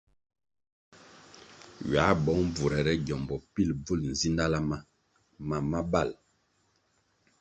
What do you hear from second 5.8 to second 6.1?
bal.